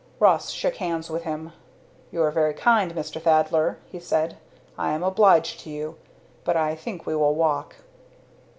[0.19, 1.53] Ross shook hands with him.
[2.09, 3.21] "You are very kind, Mr.
[3.21, 4.35] Thaddler," he said.
[4.75, 5.95] "I am obliged to you.
[6.43, 7.75] But I think we will walk."